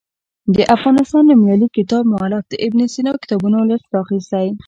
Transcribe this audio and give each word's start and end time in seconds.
د 0.55 0.57
افغانستان 0.75 1.23
نومیالي 1.29 1.67
کتاب 1.77 2.03
مولف 2.13 2.43
د 2.49 2.53
ابن 2.65 2.79
سینا 2.93 3.13
کتابونو 3.21 3.57
لست 3.69 3.87
راخیستی. 3.97 4.47